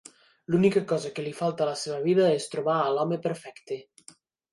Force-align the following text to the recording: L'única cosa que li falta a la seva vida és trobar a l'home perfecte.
L'única 0.53 0.81
cosa 0.91 1.11
que 1.17 1.25
li 1.25 1.33
falta 1.39 1.63
a 1.65 1.67
la 1.69 1.75
seva 1.81 1.99
vida 2.05 2.25
és 2.39 2.47
trobar 2.55 2.79
a 2.79 2.89
l'home 2.97 3.21
perfecte. 3.27 3.79